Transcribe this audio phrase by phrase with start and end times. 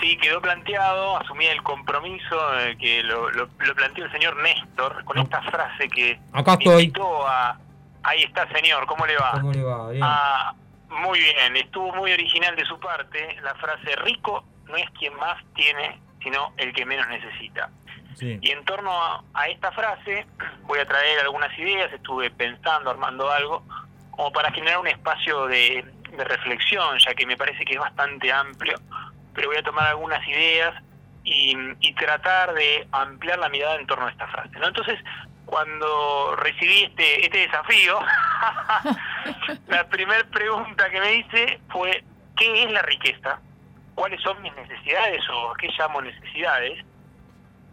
[0.00, 5.18] Sí, quedó planteado, asumí el compromiso eh, que lo, lo, planteó el señor Néstor con
[5.18, 6.84] esta frase que Acá estoy.
[6.84, 7.58] invitó a...
[8.02, 9.32] Ahí está, señor, ¿cómo le va?
[9.32, 9.90] ¿Cómo le va?
[9.90, 10.02] Bien.
[10.02, 10.54] Ah,
[10.88, 15.42] muy bien, estuvo muy original de su parte la frase rico no es quien más
[15.54, 17.68] tiene, sino el que menos necesita.
[18.14, 18.38] Sí.
[18.40, 20.26] Y en torno a, a esta frase
[20.62, 23.62] voy a traer algunas ideas, estuve pensando, armando algo,
[24.10, 25.84] como para generar un espacio de,
[26.16, 28.76] de reflexión, ya que me parece que es bastante amplio,
[29.34, 30.74] pero voy a tomar algunas ideas
[31.24, 34.58] y, tratar de ampliar la mirada en torno a esta frase.
[34.58, 34.68] ¿no?
[34.68, 34.98] Entonces,
[35.44, 38.00] cuando recibí este, este desafío,
[39.68, 42.02] la primera pregunta que me hice fue,
[42.36, 43.38] ¿qué es la riqueza?
[43.94, 46.84] ¿Cuáles son mis necesidades o qué llamo necesidades?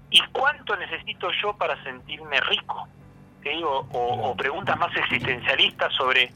[0.09, 2.87] ¿Y cuánto necesito yo para sentirme rico?
[3.43, 3.87] ¿Te digo?
[3.93, 6.31] O, o preguntas más existencialistas sobre,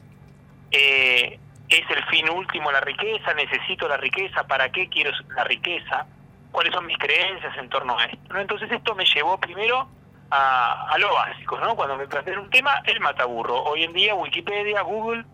[0.70, 1.38] eh,
[1.78, 3.34] ¿es el fin último la riqueza?
[3.34, 4.44] ¿Necesito la riqueza?
[4.46, 6.06] ¿Para qué quiero la riqueza?
[6.50, 8.32] ¿Cuáles son mis creencias en torno a esto?
[8.34, 8.40] ¿no?
[8.40, 9.88] Entonces esto me llevó primero
[10.30, 11.74] a, a lo básico, ¿no?
[11.74, 13.62] Cuando me planteé un tema, el mataburro.
[13.64, 15.24] Hoy en día Wikipedia, Google,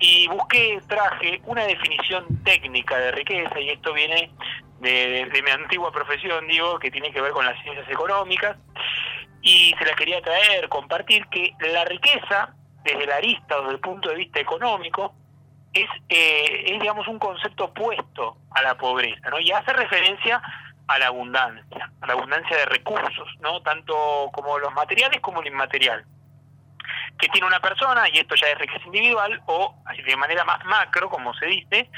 [0.00, 4.30] y busqué, traje una definición técnica de riqueza, y esto viene
[4.80, 8.56] de, de- mi antigua profesión, digo, que tiene que ver con las ciencias económicas,
[9.42, 14.08] y se la quería traer, compartir, que la riqueza, desde la arista desde el punto
[14.08, 15.14] de vista económico,
[15.82, 19.38] es, eh, es digamos, un concepto opuesto a la pobreza, ¿no?
[19.38, 20.42] Y hace referencia
[20.86, 23.60] a la abundancia, a la abundancia de recursos, ¿no?
[23.62, 26.04] Tanto como los materiales como lo inmaterial
[27.18, 29.74] que tiene una persona, y esto ya es riqueza individual, o
[30.06, 31.90] de manera más macro, como se dice,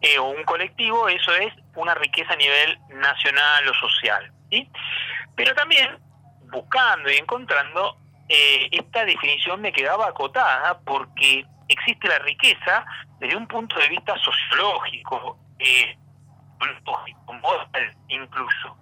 [0.00, 4.32] eh, o un colectivo, eso es una riqueza a nivel nacional o social.
[4.50, 4.68] ¿sí?
[5.34, 5.98] Pero también,
[6.50, 7.96] buscando y encontrando,
[8.28, 12.84] eh, esta definición me quedaba acotada porque existe la riqueza
[13.18, 15.96] desde un punto de vista sociológico, eh,
[17.40, 18.76] moral incluso.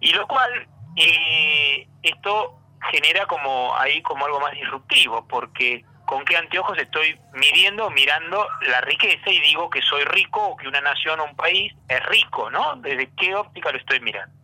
[0.00, 6.36] Y lo cual, eh, esto genera como ahí como algo más disruptivo, porque con qué
[6.36, 11.20] anteojos estoy midiendo, mirando la riqueza y digo que soy rico o que una nación
[11.20, 12.76] o un país es rico, ¿no?
[12.76, 14.34] ¿Desde qué óptica lo estoy mirando?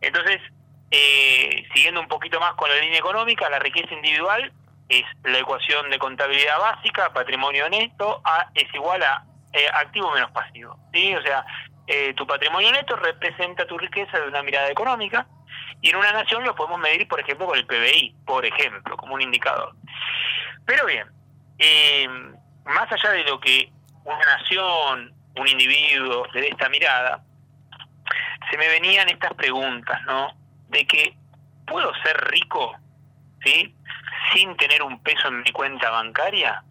[0.00, 0.40] Entonces,
[0.90, 4.52] eh, siguiendo un poquito más con la línea económica, la riqueza individual
[4.90, 8.20] es la ecuación de contabilidad básica, patrimonio neto,
[8.54, 10.76] es igual a eh, activo menos pasivo.
[10.92, 11.14] ¿sí?
[11.14, 11.46] O sea,
[11.86, 15.26] eh, tu patrimonio neto representa tu riqueza de una mirada económica
[15.80, 19.14] y en una nación lo podemos medir, por ejemplo, con el PBI, por ejemplo, como
[19.14, 19.74] un indicador.
[20.66, 21.06] Pero bien,
[21.58, 22.08] eh,
[22.64, 23.72] más allá de lo que
[24.04, 27.22] una nación, un individuo, de esta mirada,
[28.50, 30.32] se me venían estas preguntas, ¿no?
[30.68, 31.16] De que
[31.64, 32.76] puedo ser rico,
[33.44, 33.74] ¿sí?
[34.34, 36.62] Sin tener un peso en mi cuenta bancaria.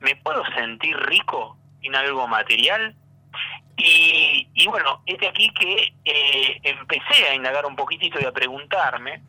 [0.00, 2.94] ¿Me puedo sentir rico sin algo material?
[3.76, 8.32] Y, y bueno, es de aquí que eh, empecé a indagar un poquitito y a
[8.32, 9.22] preguntarme.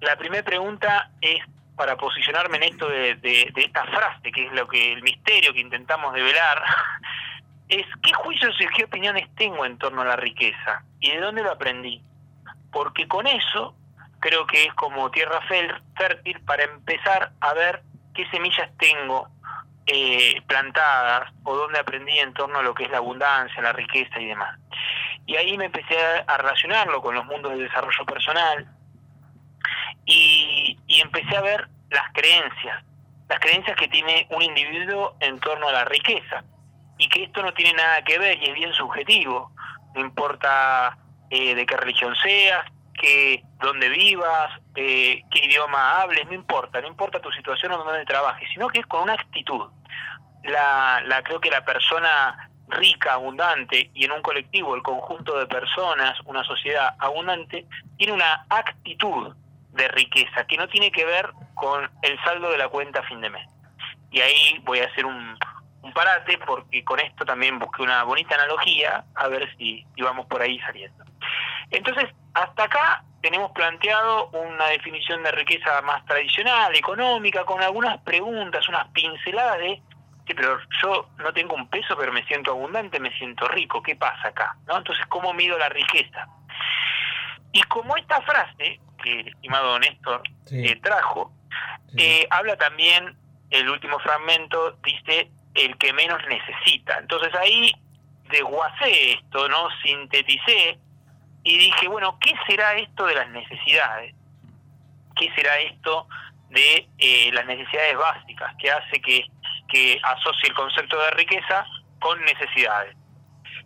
[0.00, 1.40] La primera pregunta es
[1.76, 5.52] para posicionarme en esto de, de- de esta frase, que es lo que el misterio
[5.52, 6.62] que intentamos develar,
[7.68, 11.42] es qué juicios y qué opiniones tengo en torno a la riqueza y de dónde
[11.42, 12.00] lo aprendí.
[12.72, 13.74] Porque con eso
[14.24, 17.82] creo que es como tierra fértil para empezar a ver
[18.14, 19.28] qué semillas tengo
[19.86, 24.18] eh, plantadas o dónde aprendí en torno a lo que es la abundancia, la riqueza
[24.18, 24.58] y demás.
[25.26, 28.66] Y ahí me empecé a relacionarlo con los mundos del desarrollo personal
[30.06, 32.82] y, y empecé a ver las creencias,
[33.28, 36.44] las creencias que tiene un individuo en torno a la riqueza
[36.96, 39.52] y que esto no tiene nada que ver y es bien subjetivo,
[39.94, 40.96] no importa
[41.28, 42.64] eh, de qué religión seas,
[43.00, 48.04] que dónde vivas, eh, qué idioma hables, no importa, no importa tu situación o dónde
[48.04, 49.70] trabajes, sino que es con una actitud.
[50.44, 55.46] La, la creo que la persona rica, abundante y en un colectivo, el conjunto de
[55.46, 57.66] personas, una sociedad abundante,
[57.96, 59.34] tiene una actitud
[59.72, 63.20] de riqueza que no tiene que ver con el saldo de la cuenta a fin
[63.20, 63.48] de mes.
[64.10, 65.36] Y ahí voy a hacer un,
[65.84, 70.40] un parate porque con esto también busqué una bonita analogía a ver si, vamos por
[70.40, 71.04] ahí saliendo.
[71.70, 78.68] Entonces, hasta acá tenemos planteado una definición de riqueza más tradicional, económica, con algunas preguntas,
[78.68, 79.80] unas pinceladas de,
[80.26, 83.96] sí, pero yo no tengo un peso, pero me siento abundante, me siento rico, ¿qué
[83.96, 84.56] pasa acá?
[84.66, 84.76] ¿No?
[84.76, 86.28] Entonces, ¿cómo mido la riqueza?
[87.52, 90.66] Y como esta frase que el estimado Néstor Sí.
[90.66, 91.32] eh, trajo,
[91.88, 91.96] Sí.
[92.02, 93.16] eh, habla también,
[93.50, 96.98] el último fragmento dice, el que menos necesita.
[96.98, 97.72] Entonces ahí
[98.28, 99.68] desguacé esto, ¿no?
[99.82, 100.78] Sinteticé
[101.44, 104.14] y dije, bueno, ¿qué será esto de las necesidades?
[105.14, 106.08] ¿Qué será esto
[106.48, 109.26] de eh, las necesidades básicas que hace que,
[109.68, 111.66] que asocie el concepto de riqueza
[112.00, 112.96] con necesidades?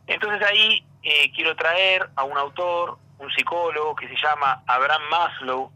[0.09, 5.73] Entonces ahí eh, quiero traer a un autor, un psicólogo que se llama Abraham Maslow,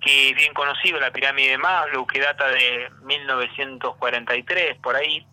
[0.00, 5.26] que es bien conocido, la pirámide de Maslow, que data de 1943, por ahí.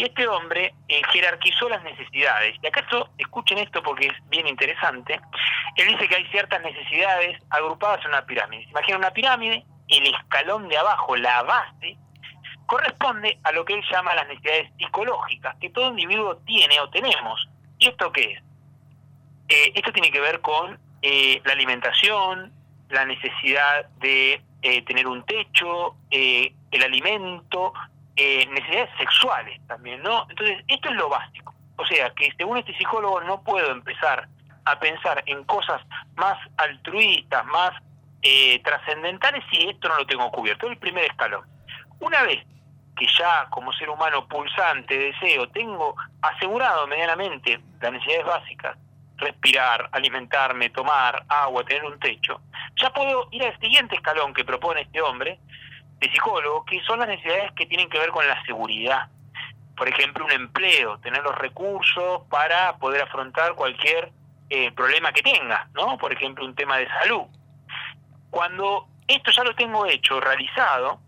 [0.00, 2.56] Y este hombre eh, jerarquizó las necesidades.
[2.62, 5.20] Y acaso, escuchen esto porque es bien interesante.
[5.76, 8.62] Él dice que hay ciertas necesidades agrupadas en una pirámide.
[8.70, 11.98] Imagina una pirámide, el escalón de abajo, la base,
[12.64, 17.46] corresponde a lo que él llama las necesidades psicológicas que todo individuo tiene o tenemos.
[17.78, 18.42] ¿Y esto qué es?
[19.50, 22.54] Eh, esto tiene que ver con eh, la alimentación,
[22.88, 27.74] la necesidad de eh, tener un techo, el alimento,
[28.16, 30.26] eh, necesidades sexuales también, ¿no?
[30.28, 31.54] Entonces, esto es lo básico.
[31.76, 34.28] O sea, que según este psicólogo no puedo empezar
[34.64, 35.80] a pensar en cosas
[36.16, 37.72] más altruistas, más
[38.62, 40.66] trascendentales si esto no lo tengo cubierto.
[40.66, 41.42] Es el primer escalón.
[42.00, 42.44] Una vez
[43.00, 48.76] que ya como ser humano pulsante, deseo, tengo asegurado medianamente las necesidades básicas,
[49.16, 52.42] respirar, alimentarme, tomar agua, tener un techo,
[52.76, 55.38] ya puedo ir al siguiente escalón que propone este hombre,
[56.00, 59.08] de psicólogo, que son las necesidades que tienen que ver con la seguridad.
[59.76, 64.10] Por ejemplo, un empleo, tener los recursos para poder afrontar cualquier
[64.48, 65.96] eh, problema que tenga, ¿no?
[65.98, 67.22] Por ejemplo, un tema de salud.
[68.30, 71.00] Cuando esto ya lo tengo hecho, realizado,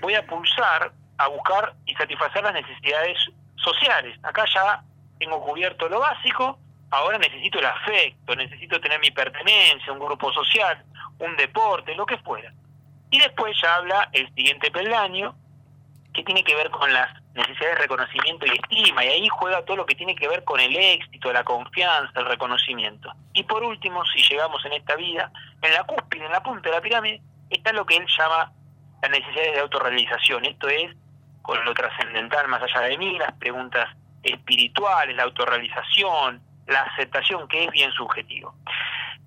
[0.00, 3.18] voy a pulsar a buscar y satisfacer las necesidades
[3.56, 4.18] sociales.
[4.22, 4.82] Acá ya
[5.18, 6.58] tengo cubierto lo básico,
[6.90, 10.84] ahora necesito el afecto, necesito tener mi pertenencia, un grupo social,
[11.18, 12.52] un deporte, lo que fuera.
[13.10, 15.34] Y después ya habla el siguiente peldaño,
[16.12, 19.76] que tiene que ver con las necesidades de reconocimiento y estima, y ahí juega todo
[19.76, 23.12] lo que tiene que ver con el éxito, la confianza, el reconocimiento.
[23.32, 25.30] Y por último, si llegamos en esta vida,
[25.62, 27.20] en la cúspide, en la punta de la pirámide,
[27.50, 28.52] está lo que él llama
[29.02, 30.44] las necesidades de autorrealización.
[30.44, 30.94] Esto es
[31.42, 33.88] con lo trascendental más allá de mí, las preguntas
[34.22, 38.54] espirituales, la autorrealización, la aceptación, que es bien subjetivo.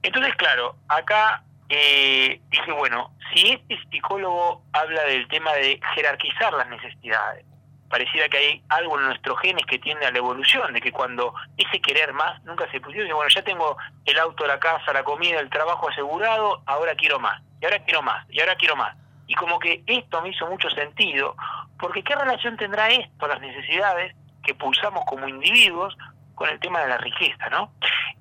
[0.04, 6.68] Entonces, claro, acá eh, dije, bueno, si este psicólogo habla del tema de jerarquizar las
[6.70, 7.46] necesidades,
[7.90, 11.34] pareciera que hay algo en nuestros genes que tiende a la evolución, de que cuando
[11.58, 15.40] ese querer más nunca se pusieron, bueno, ya tengo el auto, la casa, la comida,
[15.40, 18.96] el trabajo asegurado, ahora quiero más, y ahora quiero más, y ahora quiero más.
[19.28, 21.36] Y como que esto me hizo mucho sentido,
[21.80, 25.96] porque ¿qué relación tendrá esto, las necesidades que pulsamos como individuos,
[26.36, 27.72] con el tema de la riqueza, ¿no?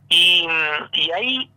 [0.08, 0.47] Y,
[1.14, 1.50] ahí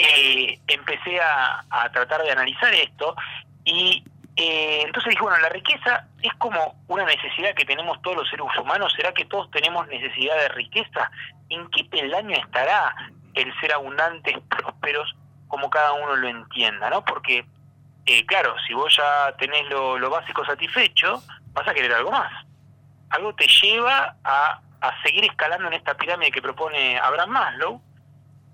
[0.00, 3.16] eh, empecé a, tratar de analizar esto
[3.64, 4.04] y
[4.36, 8.46] eh, entonces dije, bueno, la riqueza es como una necesidad que tenemos todos los seres
[8.60, 11.10] humanos, ¿será que todos tenemos necesidad de riqueza?
[11.48, 12.94] ¿En qué peldaño estará
[13.34, 15.14] el ser abundantes, prósperos,
[15.48, 17.04] como cada uno lo entienda, ¿no?
[17.04, 17.44] Porque,
[18.06, 21.22] eh, claro, si vos ya tenés lo, lo básico satisfecho,
[21.52, 22.32] vas a querer algo más.
[23.10, 27.82] Algo te lleva a a seguir escalando en esta pirámide que propone Abraham Maslow,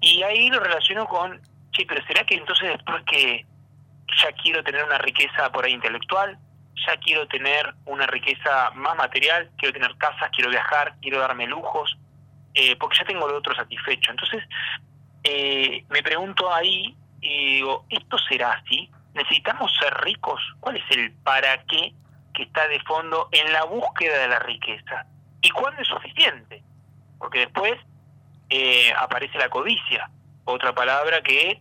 [0.05, 1.41] y ahí lo relaciono con,
[1.75, 3.47] sí, pero ¿será que entonces después que
[4.23, 6.39] ya quiero tener una riqueza por ahí intelectual,
[6.87, 11.97] ya quiero tener una riqueza más material, quiero tener casas, quiero viajar, quiero darme lujos,
[12.53, 14.11] eh, porque ya tengo lo otro satisfecho.
[14.11, 14.45] Entonces,
[15.23, 18.91] eh, me pregunto ahí, y digo, ¿esto será así?
[19.15, 20.43] ¿Necesitamos ser ricos?
[20.61, 21.95] ¿Cuál es el para qué
[22.35, 25.06] que está de fondo en la búsqueda de la riqueza?
[25.41, 26.62] ¿Y cuándo es suficiente?
[27.19, 27.81] Porque después
[28.50, 30.11] eh, aparece la codicia,
[30.44, 31.60] otra palabra que,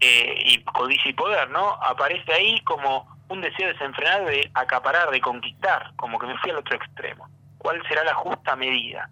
[0.00, 1.74] eh, y codicia y poder, ¿no?
[1.82, 6.58] Aparece ahí como un deseo desenfrenado de acaparar, de conquistar, como que me fui al
[6.58, 7.28] otro extremo.
[7.58, 9.08] ¿Cuál será la justa medida?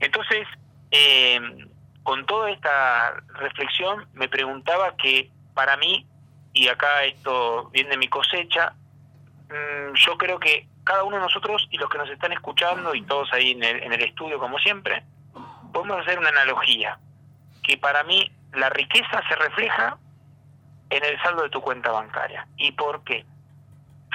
[0.00, 0.46] Entonces,
[0.90, 1.40] eh,
[2.02, 6.06] con toda esta reflexión, me preguntaba que para mí,
[6.52, 8.74] y acá esto viene de mi cosecha,
[9.50, 13.02] mm, yo creo que cada uno de nosotros y los que nos están escuchando y
[13.02, 15.02] todos ahí en el, en el estudio como siempre,
[15.72, 16.98] podemos hacer una analogía,
[17.62, 19.98] que para mí la riqueza se refleja
[20.90, 22.46] en el saldo de tu cuenta bancaria.
[22.56, 23.24] ¿Y por qué?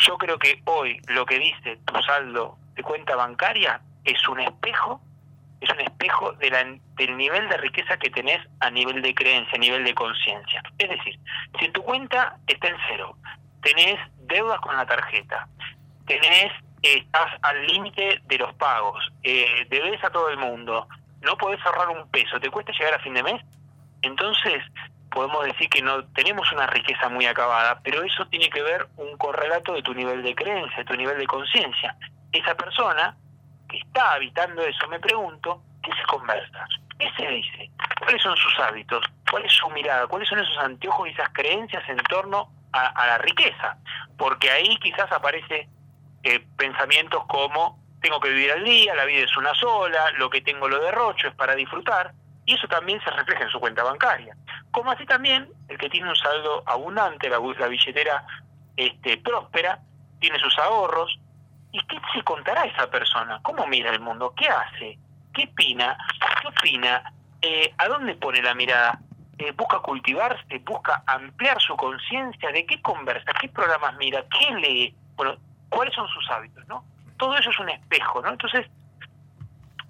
[0.02, 5.02] Yo creo que hoy lo que dice tu saldo de cuenta bancaria es un espejo,
[5.62, 9.84] es un espejo del nivel de riqueza que tenés a nivel de creencia, a nivel
[9.84, 10.62] de conciencia.
[10.78, 11.20] Es decir,
[11.60, 13.16] si tu cuenta está en cero,
[13.62, 15.48] tenés deudas con la tarjeta,
[16.06, 20.88] tenés, estás al límite de los pagos, eh, debes a todo el mundo,
[21.24, 23.42] no podés ahorrar un peso, te cuesta llegar a fin de mes,
[24.02, 24.64] entonces
[25.10, 29.16] podemos decir que no tenemos una riqueza muy acabada, pero eso tiene que ver un
[29.18, 31.96] correlato de tu nivel de creencia, de tu nivel de conciencia.
[32.32, 33.16] Esa persona
[33.70, 36.68] que está habitando eso, me pregunto, ¿qué se conversa?
[36.98, 37.70] ¿Qué se dice?
[38.00, 39.06] ¿Cuáles son sus hábitos?
[39.30, 40.08] ¿Cuál es su mirada?
[40.08, 43.78] ¿Cuáles son esos anteojos y esas creencias en torno a la riqueza?
[44.18, 45.68] Porque ahí quizás aparece
[46.24, 50.42] eh, pensamientos como tengo que vivir al día, la vida es una sola, lo que
[50.42, 52.12] tengo lo derrocho, es para disfrutar,
[52.46, 54.36] y eso también se refleja en su cuenta bancaria.
[54.72, 58.26] Como así también el que tiene un saldo abundante, la, la billetera
[58.76, 59.80] este, próspera,
[60.20, 61.18] tiene sus ahorros,
[61.72, 63.40] ¿y qué se contará esa persona?
[63.42, 64.34] ¿Cómo mira el mundo?
[64.36, 65.00] ¿Qué hace?
[65.34, 65.98] ¿Qué opina?
[66.42, 67.14] ¿Qué opina?
[67.42, 69.00] Eh, ¿A dónde pone la mirada?
[69.38, 74.96] Eh, busca cultivarse, busca ampliar su conciencia, de qué conversa, qué programas mira, qué lee,
[75.16, 75.38] bueno,
[75.70, 76.84] cuáles son sus hábitos, ¿no?
[77.18, 78.32] Todo eso es un espejo, ¿no?
[78.32, 78.68] Entonces,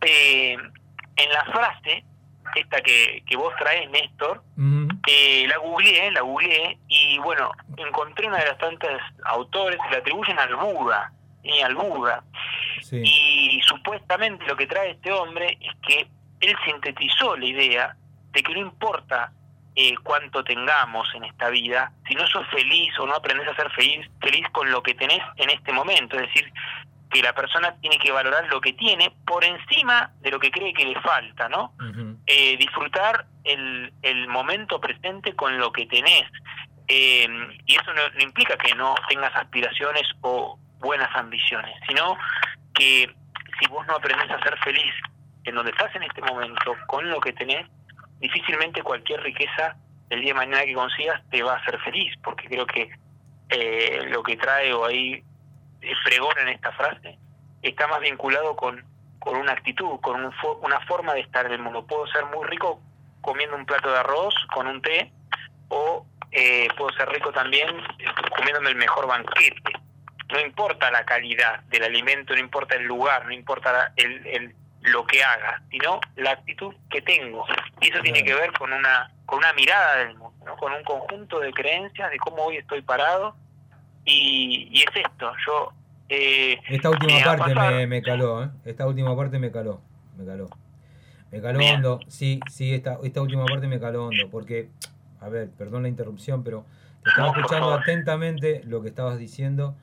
[0.01, 0.57] eh,
[1.15, 2.03] en la frase,
[2.55, 4.43] esta que, que vos traes, Néstor,
[5.07, 9.97] eh, la googleé, la googleé, y bueno, encontré una de las tantas autores que la
[9.97, 11.11] atribuyen al Buda,
[11.43, 12.23] y al Buda.
[12.91, 16.07] Y supuestamente lo que trae este hombre es que
[16.41, 17.95] él sintetizó la idea
[18.31, 19.31] de que no importa
[19.75, 23.71] eh, cuánto tengamos en esta vida, si no sos feliz o no aprendes a ser
[23.71, 26.51] feliz, feliz con lo que tenés en este momento, es decir,
[27.13, 30.73] que la persona tiene que valorar lo que tiene por encima de lo que cree
[30.73, 31.73] que le falta, ¿no?
[32.25, 36.25] Eh, disfrutar el, el, momento presente con lo que tenés.
[36.87, 37.27] Eh,
[37.67, 42.17] y eso no, implica que no tengas aspiraciones o buenas ambiciones, sino
[42.73, 43.13] que
[43.59, 44.93] si vos no aprendes a ser feliz
[45.43, 47.67] en donde estás en este momento, con lo que tenés,
[48.19, 49.75] difícilmente cualquier riqueza
[50.09, 52.89] el día de mañana que consigas te va a hacer feliz, porque creo que
[53.49, 54.83] eh, lo que trae o
[56.03, 57.17] pregona en esta frase
[57.61, 58.83] está más vinculado con,
[59.19, 61.85] con una actitud, con una forma de estar en el mundo.
[61.85, 62.81] Puedo ser muy rico
[63.21, 65.11] comiendo un plato de arroz con un té
[65.69, 67.69] o eh, puedo ser rico también
[68.35, 69.71] comiéndome el mejor banquete.
[70.29, 75.05] No importa la calidad del alimento, no importa el lugar, no importa el, el, lo
[75.05, 77.45] que haga, sino la actitud que tengo.
[77.81, 81.39] Y eso tiene que ver con una, con una mirada del mundo, con un conjunto
[81.39, 83.35] de creencias de cómo hoy estoy parado.
[84.05, 85.73] Y, y es esto, yo...
[86.09, 88.49] Eh, Esta última parte me, me, caló, ¿eh?
[88.65, 89.81] Esta última parte me caló,
[90.17, 90.49] me caló.
[91.31, 94.69] Me caló hondo, sí, sí, esta, esta última parte me caló hondo, porque,
[95.19, 96.65] a ver, perdón la interrupción, pero
[97.05, 99.75] estaba escuchando atentamente lo que estabas diciendo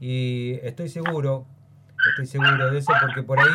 [0.00, 1.46] y estoy seguro,
[2.10, 3.48] estoy seguro de eso porque por ahí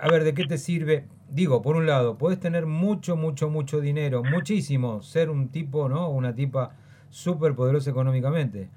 [0.00, 1.04] a ver, ¿de qué te sirve?
[1.28, 6.08] Digo, por un lado, puedes tener mucho, mucho, mucho dinero, muchísimo, ser un tipo, ¿no?
[6.08, 6.74] Una tipa
[7.10, 8.68] súper poderosa económicamente.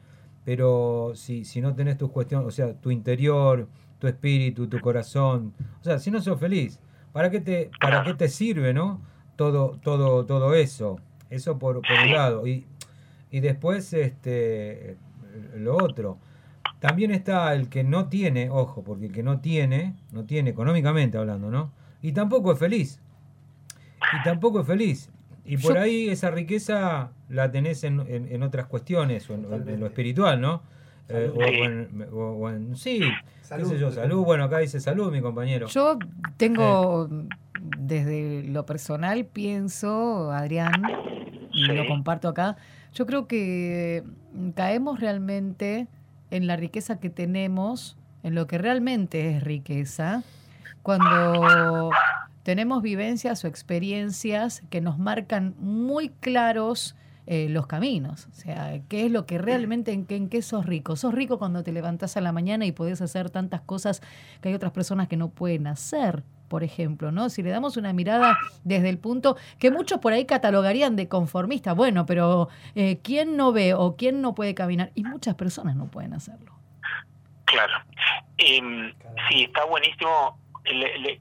[0.46, 3.68] Pero si, si no tenés tus cuestiones, o sea, tu interior,
[4.00, 6.80] tu espíritu, tu corazón, o sea, si no sos feliz,
[7.12, 9.02] ¿para qué te, para qué te sirve, no?
[9.36, 11.00] Todo, todo, todo eso.
[11.30, 12.48] Eso por, por un lado.
[12.48, 12.66] Y,
[13.32, 14.98] y después, este,
[15.56, 16.18] lo otro
[16.80, 21.18] también está el que no tiene, ojo, porque el que no tiene, no tiene económicamente
[21.18, 21.72] hablando, ¿no?
[22.02, 23.02] Y tampoco es feliz.
[24.18, 25.12] Y tampoco es feliz.
[25.50, 30.40] Y por ahí esa riqueza la tenés en, en, otras cuestiones, o en, lo espiritual,
[30.40, 30.62] ¿no?
[31.08, 31.32] Eh,
[32.14, 33.02] o, en, sí,
[33.42, 33.64] salud.
[33.64, 34.24] qué sé yo, salud.
[34.24, 35.66] Bueno, acá dice salud, mi compañero.
[35.66, 35.98] Yo
[36.38, 37.10] tengo,
[37.80, 40.84] desde lo personal, pienso, Adrián,
[41.52, 42.56] y lo comparto acá,
[42.94, 44.04] yo creo que
[44.54, 45.88] caemos realmente
[46.30, 50.22] en la riqueza que tenemos, en lo que realmente es riqueza,
[50.84, 51.90] cuando
[52.44, 56.96] tenemos vivencias o experiencias que nos marcan muy claros
[57.28, 58.28] eh, los caminos.
[58.32, 60.96] O sea, qué es lo que realmente, en qué, en qué sos rico.
[60.96, 64.02] Sos rico cuando te levantás a la mañana y podés hacer tantas cosas
[64.42, 67.30] que hay otras personas que no pueden hacer por ejemplo, ¿no?
[67.30, 71.74] Si le damos una mirada desde el punto que muchos por ahí catalogarían de conformista,
[71.74, 74.92] bueno, pero eh, ¿quién no ve o quién no puede caminar?
[74.96, 76.52] Y muchas personas no pueden hacerlo.
[77.46, 77.74] Claro.
[78.40, 78.60] Eh,
[79.30, 80.38] sí, está buenísimo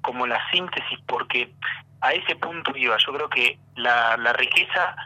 [0.03, 1.53] como la síntesis, porque
[2.01, 2.97] a ese punto iba.
[2.99, 4.97] Yo creo que la, la riqueza,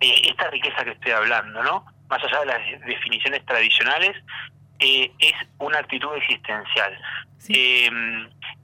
[0.00, 1.86] eh, esta riqueza que estoy hablando, ¿no?
[2.08, 4.16] Más allá de las definiciones tradicionales,
[4.80, 6.98] eh, es una actitud existencial.
[7.48, 7.90] Eh,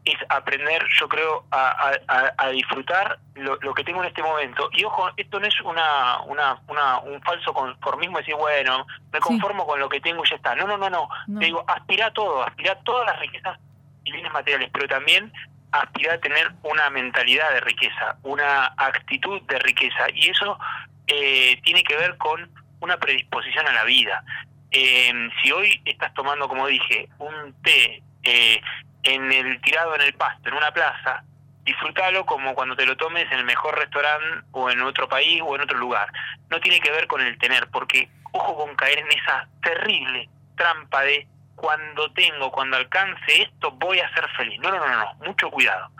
[0.05, 1.93] es aprender, yo creo, a,
[2.37, 4.69] a, disfrutar lo, lo, que tengo en este momento.
[4.73, 9.67] Y ojo, esto no es una, una, una un falso conformismo, decir, bueno, me conformo
[9.67, 10.55] con lo que tengo y ya está.
[10.55, 11.09] No, no, no, no.
[11.39, 13.59] Te digo, aspira a todo, aspira a todas las riquezas
[14.05, 15.33] y bienes materiales, pero también
[15.73, 20.07] aspira a tener una mentalidad de riqueza, una actitud de riqueza.
[20.15, 20.59] Y eso
[21.07, 22.49] eh, tiene que ver con
[22.81, 24.23] una predisposición a la vida.
[24.71, 28.61] Eh, si hoy estás tomando, como dije, un té eh,
[29.03, 31.23] en el tirado en el pasto, en una plaza,
[31.65, 35.55] disfrútalo como cuando te lo tomes en el mejor restaurante o en otro país o
[35.55, 36.09] en otro lugar.
[36.51, 41.03] No tiene que ver con el tener, porque ojo con caer en esa terrible trampa
[41.03, 44.59] de cuando tengo, cuando alcance esto, voy a ser feliz.
[44.61, 45.91] No, no, no, no, mucho cuidado.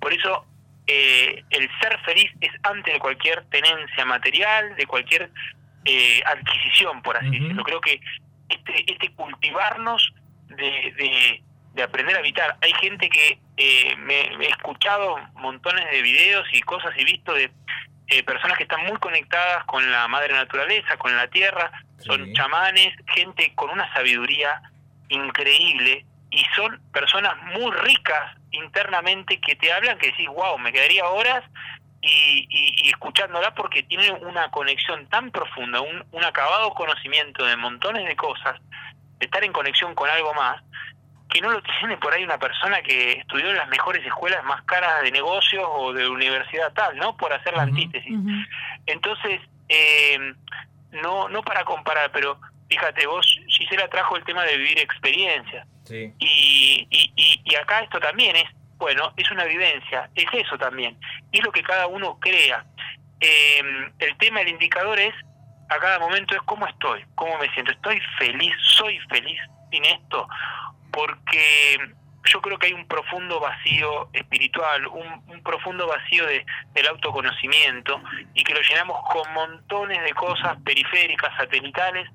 [0.00, 0.44] Por eso
[0.86, 5.30] eh, el ser feliz es antes de cualquier tenencia material, de cualquier
[5.84, 7.62] eh, adquisición, por así decirlo.
[7.64, 8.00] Creo que
[8.48, 10.12] este, este cultivarnos
[10.48, 11.42] de,
[11.76, 12.56] de aprender a evitar.
[12.62, 17.50] Hay gente que eh, me, he escuchado montones de videos y cosas y visto de
[18.08, 22.94] eh, personas que están muy conectadas con la madre naturaleza, con la tierra, son chamanes,
[23.14, 24.62] gente con una sabiduría
[25.08, 31.06] increíble y son personas muy ricas internamente que te hablan que decís, wow, me quedaría
[31.06, 31.44] horas
[32.00, 38.06] y, y, escuchándola porque tiene una conexión tan profunda, un, un acabado conocimiento de montones
[38.06, 38.60] de cosas,
[39.18, 40.62] de estar en conexión con algo más,
[41.28, 44.62] que no lo tiene por ahí una persona que estudió en las mejores escuelas más
[44.62, 47.16] caras de negocios o de universidad tal, ¿no?
[47.16, 48.16] Por hacer la antítesis.
[48.86, 50.34] Entonces, eh,
[50.92, 55.66] no, no para comparar, pero fíjate, vos, Gisela trajo el tema de vivir experiencia.
[55.84, 56.12] Sí.
[56.18, 58.44] Y, y, y, acá esto también es,
[58.76, 60.98] bueno, es una vivencia, es eso también,
[61.32, 62.64] es lo que cada uno crea.
[63.20, 63.62] Eh,
[63.98, 65.14] el tema del indicador es,
[65.68, 70.28] a cada momento es cómo estoy, cómo me siento, estoy feliz, soy feliz sin esto,
[70.92, 71.78] porque
[72.26, 76.44] yo creo que hay un profundo vacío espiritual, un, profundo vacío de,
[76.74, 78.02] del autoconocimiento
[78.34, 82.10] y que lo llenamos con montones de cosas periféricas, satelitales,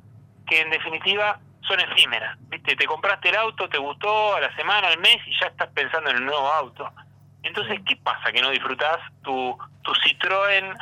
[0.51, 2.38] que en definitiva son efímeras.
[2.50, 2.75] ¿Viste?
[2.75, 6.10] Te compraste el auto, te gustó a la semana, al mes y ya estás pensando
[6.10, 6.91] en el nuevo auto.
[7.41, 8.34] Entonces, ¿qué pasa?
[8.34, 10.77] Que no disfrutás tu, tu Citroën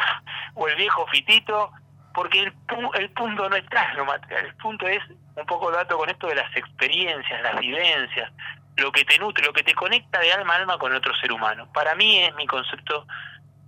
[0.55, 1.71] o el viejo Fitito,
[2.15, 2.53] porque el,
[2.95, 5.01] el punto no está en lo material, el punto es
[5.35, 8.31] un poco dato con esto de las experiencias, las vivencias,
[8.75, 11.31] lo que te nutre, lo que te conecta de alma a alma con otro ser
[11.31, 11.71] humano.
[11.71, 13.05] Para mí es mi concepto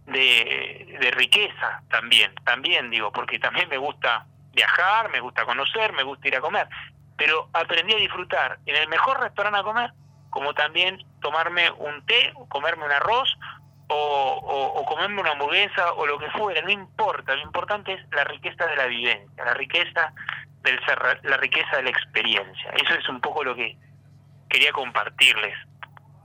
[0.08, 6.04] de, de riqueza también, también digo, porque también me gusta viajar, me gusta conocer, me
[6.04, 6.68] gusta ir a comer,
[7.18, 9.92] pero aprendí a disfrutar en el mejor restaurante a comer,
[10.30, 13.38] como también tomarme un té, comerme un arroz
[13.88, 18.24] o, o, comerme una hamburguesa o lo que fuera, no importa, lo importante es la
[18.24, 20.14] riqueza de la vivencia, la riqueza
[20.64, 20.80] del
[21.24, 22.72] la riqueza de la experiencia.
[22.72, 23.78] Eso es un poco lo que
[24.50, 25.56] quería compartirles.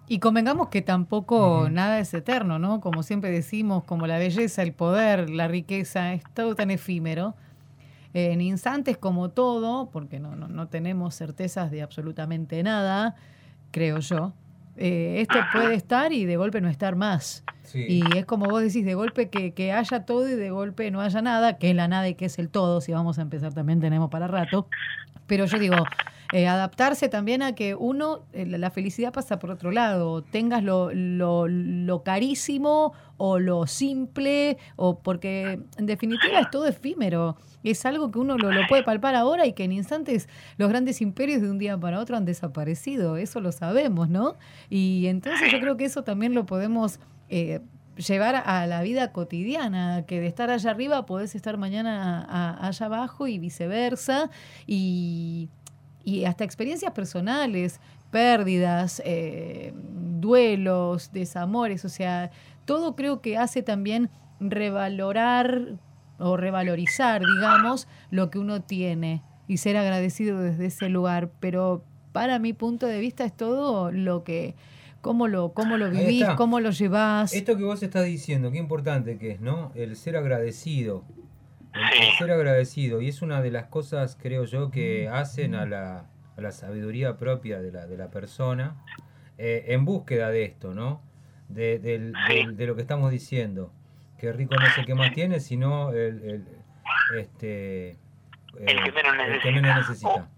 [0.09, 2.81] Y convengamos que tampoco nada es eterno, ¿no?
[2.81, 7.35] Como siempre decimos, como la belleza, el poder, la riqueza, es todo tan efímero.
[8.17, 13.15] En instantes como todo, porque no, no, no tenemos certezas de absolutamente nada,
[13.73, 14.33] creo yo,
[14.79, 17.45] eh, esto puede estar y de golpe no estar más.
[17.75, 21.03] Y es como vos decís, de golpe que, que, haya todo y de golpe no
[21.03, 23.53] haya nada, que es la nada y que es el todo, si vamos a empezar
[23.53, 24.67] también tenemos para rato.
[25.27, 25.77] Pero yo digo,
[26.33, 30.93] eh, adaptarse también a que uno, eh, la felicidad pasa por otro lado, tengas lo,
[30.93, 38.11] lo, lo, carísimo o lo simple, o porque en definitiva es todo efímero, es algo
[38.11, 41.59] que uno lo, puede palpar ahora y que en instantes los grandes imperios de un
[41.59, 44.37] día para otro han desaparecido, eso lo sabemos, ¿no?
[44.71, 47.01] Y entonces yo creo que eso también lo podemos...
[47.29, 47.61] Eh,
[47.97, 53.27] llevar a la vida cotidiana, que de estar allá arriba podés estar mañana allá abajo
[53.27, 54.29] y viceversa.
[54.67, 55.49] Y,
[56.05, 62.31] y hasta experiencias personales, pérdidas, eh, duelos, desamores, o sea,
[62.67, 65.79] todo creo que hace también revalorar
[66.19, 71.31] o revalorizar, digamos, lo que uno tiene y ser agradecido desde ese lugar.
[71.41, 74.55] Pero para mi punto de vista es todo lo que,
[75.01, 77.33] cómo lo, cómo lo vivís, cómo lo llevás.
[77.33, 79.73] Esto que vos estás diciendo, qué importante que es, ¿no?
[79.75, 81.05] El ser agradecido
[82.19, 83.01] ser agradecido.
[83.01, 87.17] Y es una de las cosas, creo yo, que hacen a la, a la sabiduría
[87.17, 88.77] propia de la, de la persona
[89.39, 91.03] eh, en búsqueda de esto, ¿no?
[91.49, 93.73] De, de, lo que estamos diciendo.
[94.19, 96.47] Que rico no es el que más tiene, sino el, el
[97.19, 97.97] este,
[98.59, 98.83] el,
[99.43, 100.29] que menos necesita.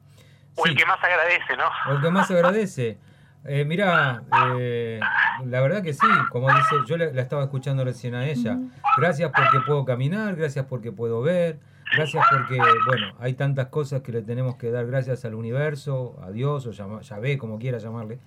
[0.56, 1.64] O, el que más agradece, ¿no?
[1.88, 2.98] O el que más agradece.
[3.44, 4.22] Eh, mira,
[4.58, 5.00] eh,
[5.46, 8.58] la verdad que sí, como dice, yo la, estaba escuchando recién a ella.
[8.96, 11.60] Gracias porque puedo caminar, gracias porque puedo ver,
[11.96, 16.30] gracias porque, bueno, hay tantas cosas que le tenemos que dar gracias al universo, a
[16.30, 18.18] Dios, o llama, ve como quiera llamarle.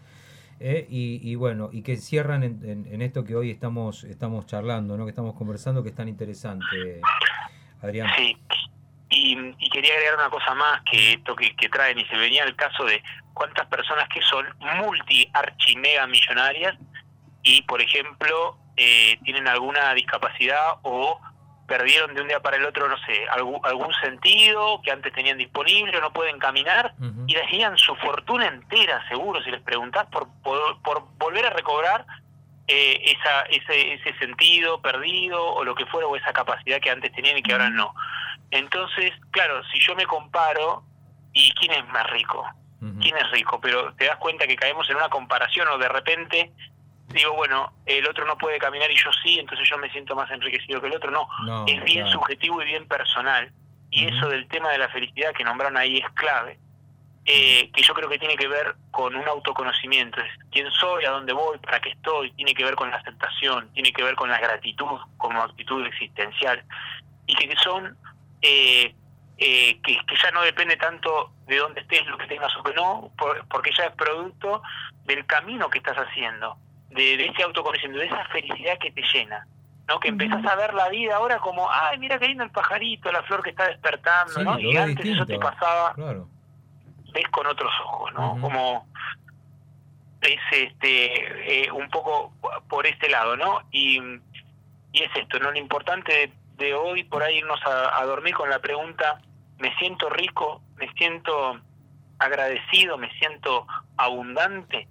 [0.64, 5.06] Eh, y, bueno, y que cierran en, esto que hoy estamos, estamos charlando, ¿no?
[5.06, 7.02] que estamos conversando, que es tan interesante,
[7.82, 8.08] Adrián.
[8.16, 8.38] Sí,
[9.10, 12.86] y, quería agregar una cosa más que esto que, traen, y se venía el caso
[12.86, 13.02] de
[13.34, 14.46] cuántas personas que son
[14.86, 16.78] multi archimega millonarias
[17.42, 21.20] y por ejemplo eh, tienen alguna discapacidad o
[21.72, 25.38] perdieron de un día para el otro, no sé, algún, algún sentido que antes tenían
[25.38, 26.94] disponible o no pueden caminar
[27.28, 32.06] y decían su fortuna entera, seguro, si les preguntás, por, por, volver a recobrar
[32.68, 37.14] eh, esa, ese, ese sentido perdido o lo que fuera o esa capacidad que antes
[37.14, 37.96] tenían y que ahora no.
[38.50, 40.84] Entonces, claro, si yo me comparo,
[41.32, 42.46] ¿y quién es más rico?
[43.00, 46.52] quién es rico, pero te das cuenta que caemos en una comparación o de repente
[47.14, 50.30] digo, bueno, el otro no puede caminar y yo sí, entonces yo me siento más
[50.32, 51.12] enriquecido que el otro.
[51.12, 53.52] No, es bien subjetivo y bien personal.
[53.90, 56.58] Y eso del tema de la felicidad que nombraron ahí es clave.
[57.26, 61.12] eh, que yo creo que tiene que ver con un autoconocimiento, es quién soy, a
[61.12, 64.30] dónde voy, para qué estoy, tiene que ver con la aceptación, tiene que ver con
[64.30, 66.64] la gratitud como actitud existencial,
[67.28, 67.96] y que son,
[68.42, 68.96] eh,
[69.38, 73.12] eh, que, ya no depende tanto de dónde estés, lo que tengas o que no,
[73.50, 74.64] porque ya es producto
[75.06, 76.58] del camino que estás haciendo,
[76.92, 79.46] de, de ese autoconocimiento, de esa felicidad que te llena.
[79.88, 80.00] ¿no?
[80.00, 83.24] Que empezás a ver la vida ahora como, ay, mira qué lindo el pajarito, la
[83.24, 84.60] flor que está despertando, ¿no?
[84.60, 88.40] Y antes eso te pasaba, ves con otros ojos, ¿no?
[88.40, 88.88] Como
[90.22, 92.34] es este eh, un poco
[92.70, 93.62] por este lado, ¿no?
[93.72, 94.00] Y,
[94.94, 95.52] y es esto, ¿no?
[95.52, 99.20] Lo importante de, hoy, por ahí irnos a, dormir con la pregunta,
[99.58, 101.60] me siento rico, me siento
[102.20, 103.66] agradecido, me siento
[103.98, 104.88] abundante,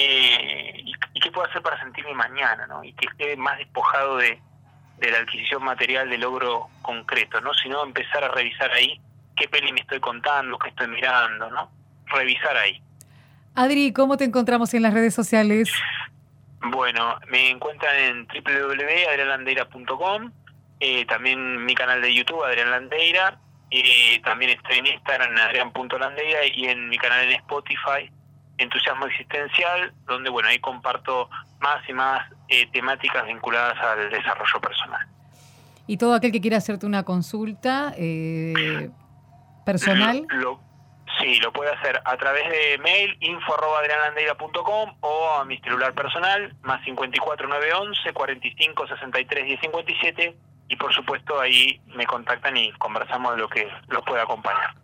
[0.00, 2.84] eh, y, qué puedo hacer para sentirme mañana, ¿no?
[2.84, 4.40] Y que esté más despojado de,
[4.98, 7.52] de la adquisición material de logro concreto, ¿no?
[7.54, 9.00] Sino empezar a revisar ahí
[9.36, 11.68] qué peli me estoy contando, qué estoy mirando, ¿no?
[12.06, 12.80] Revisar ahí.
[13.56, 15.68] Adri, ¿cómo te encontramos en las redes sociales?
[16.60, 20.30] Bueno, me encuentran en www.adrianlandeira.com,
[20.78, 26.66] eh, también mi canal de YouTube, Adrián Landeira, y también estoy en Instagram, adrián.landeira, y
[26.66, 28.12] en mi canal en Spotify,
[28.58, 35.06] Entusiasmo Existencial, donde bueno ahí comparto más y más eh, temáticas vinculadas al desarrollo personal.
[35.86, 38.90] Y todo aquel que quiera hacerte una consulta eh,
[39.64, 40.26] personal.
[40.28, 40.60] Lo,
[41.18, 46.84] sí, lo puede hacer a través de mail info.adrianlandeira.com o a mi celular personal, más
[46.84, 50.36] 54911 45 63 10 57
[50.68, 54.74] y por supuesto ahí me contactan y conversamos de lo que los pueda acompañar.